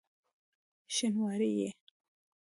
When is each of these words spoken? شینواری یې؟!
شینواری 0.95 1.51
یې؟! 1.59 1.69